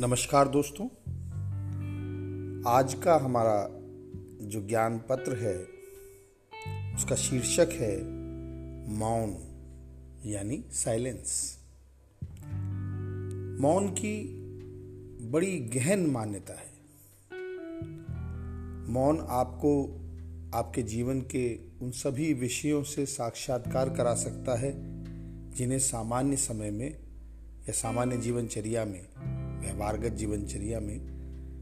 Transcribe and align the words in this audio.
नमस्कार 0.00 0.48
दोस्तों। 0.48 0.86
आज 2.72 2.94
का 2.94 3.16
हमारा 3.16 3.68
जो 4.46 4.68
ज्ञान 4.68 4.98
पत्र 4.98 5.36
है, 5.36 5.58
उसका 6.94 7.14
शीर्षक 7.14 7.68
है 7.72 8.02
मौन, 8.88 9.36
यानी 10.26 10.64
साइलेंस। 10.72 11.58
मौन 13.60 13.88
की 13.88 14.24
बड़ी 15.30 15.58
गहन 15.58 16.06
मान्यता 16.06 16.54
है। 16.54 16.72
मौन 18.90 19.26
आपको 19.28 19.84
आपके 20.54 20.82
जीवन 20.82 21.20
के 21.20 21.56
उन 21.56 21.90
सभी 21.90 22.34
विषयों 22.34 22.82
से 22.82 23.06
साक्षात्कार 23.06 23.90
करा 23.90 24.14
सकता 24.14 24.58
है, 24.58 24.72
जिन्हें 25.54 25.78
सामान्य 25.78 26.36
समय 26.36 26.70
में 26.70 26.90
या 27.60 27.72
सामान्य 27.72 28.16
जीवनचर्या 28.16 28.84
में 28.84 29.06
व्यवहारगत 29.60 30.08
जीवनचर्या 30.08 30.80
में 30.80 30.98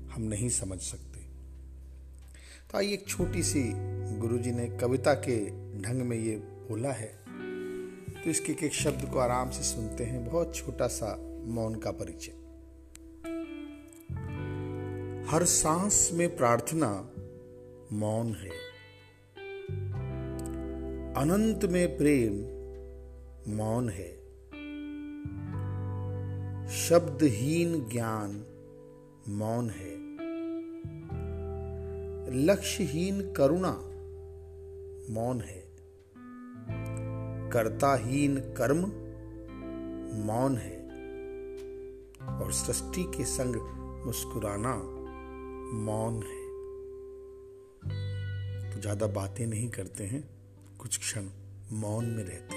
हम 0.08 0.22
नहीं 0.22 0.48
समझ 0.48 0.80
सकते। 0.80 1.20
तो 2.70 2.78
आइए 2.78 2.92
एक 2.92 3.08
छोटी 3.08 3.42
सी 3.42 3.72
गुरुजी 4.18 4.50
ने 4.50 4.66
कविता 4.66 5.14
के 5.14 5.46
ढंग 5.82 6.02
में 6.02 6.16
ये 6.16 6.36
बोला 6.36 6.92
है। 6.92 7.18
तो 8.24 8.30
इसके 8.30 8.52
एक 8.52 8.62
एक 8.62 8.72
शब्द 8.72 9.10
को 9.12 9.18
आराम 9.18 9.50
से 9.50 9.62
सुनते 9.62 10.04
हैं। 10.04 10.26
बहुत 10.26 10.56
छोटा 10.56 10.86
सा 10.86 11.42
मौन 11.44 11.74
का 11.74 11.90
परिचय। 11.90 12.32
हर 15.30 15.44
सांस 15.44 16.10
में 16.12 16.36
प्रार्थना 16.36 17.10
मौन 17.92 18.26
है। 18.26 18.66
अनंत 21.14 21.64
में 21.64 21.96
प्रेम 21.98 22.32
मौन 23.54 23.88
है। 23.88 24.25
शब्दहीन 26.70 27.88
ज्ञान 27.88 28.30
मौन 29.28 29.70
है। 29.70 29.94
लक्ष्यहीन 32.44 33.32
करुणा 33.32 33.70
मौन 35.14 35.40
है। 35.40 35.62
कर्ताहीन 37.50 38.36
कर्म 38.36 38.78
मौन 40.26 40.56
है। 40.56 40.76
और 42.40 42.52
सृष्टि 42.52 43.04
के 43.04 43.24
संग 43.24 43.56
मुस्कुराना 44.06 44.76
मौन 45.76 46.14
है। 46.14 46.44
तो 48.70 48.80
ज़्यादा 48.80 49.06
बातें 49.06 49.46
नहीं 49.46 49.68
करते 49.68 50.04
हैं, 50.04 50.28
कुछ 50.78 50.98
क्षण 50.98 51.28
मौन 51.72 52.06
में 52.06 52.24
रहते 52.24 52.55